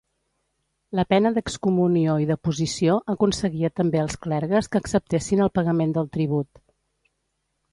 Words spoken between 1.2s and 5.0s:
d'excomunió i deposició aconseguia també als clergues que